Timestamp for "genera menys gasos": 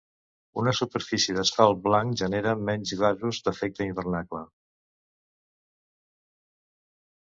2.23-3.45